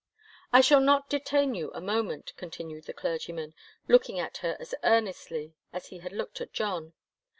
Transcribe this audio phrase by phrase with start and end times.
[0.51, 3.53] "I shall not detain you a moment," continued the clergyman,
[3.87, 6.93] looking at her as earnestly as he had looked at John.